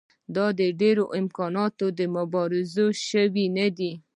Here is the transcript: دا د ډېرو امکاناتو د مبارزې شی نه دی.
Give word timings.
دا 0.35 0.45
د 0.59 0.61
ډېرو 0.81 1.03
امکاناتو 1.19 1.85
د 1.99 1.99
مبارزې 2.15 2.87
شی 3.05 3.45
نه 3.57 3.67
دی. 3.77 3.91